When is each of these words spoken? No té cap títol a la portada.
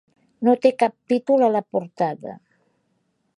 No 0.47 0.53
té 0.63 0.71
cap 0.83 0.95
títol 1.13 1.45
a 1.49 1.51
la 1.57 1.61
portada. 1.77 2.35